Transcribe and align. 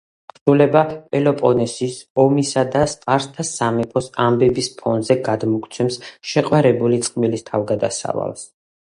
თხზულება 0.35 0.79
პელოპონესის 1.15 1.97
ომისა 2.23 2.63
და 2.75 2.81
სპარსთა 2.93 3.45
სამეფოს 3.49 4.07
ამბების 4.25 4.71
ფონზე 4.81 5.19
გადმოგვცემს 5.29 5.99
შეყვარებული 6.31 7.01
წყვილის 7.09 7.47
თავგადასავალს. 7.53 8.49